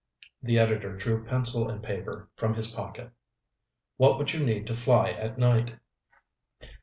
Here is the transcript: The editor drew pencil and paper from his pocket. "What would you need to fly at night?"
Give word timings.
The 0.41 0.57
editor 0.57 0.97
drew 0.97 1.23
pencil 1.23 1.69
and 1.69 1.83
paper 1.83 2.27
from 2.35 2.55
his 2.55 2.71
pocket. 2.71 3.11
"What 3.97 4.17
would 4.17 4.33
you 4.33 4.43
need 4.43 4.65
to 4.65 4.75
fly 4.75 5.11
at 5.11 5.37
night?" 5.37 5.75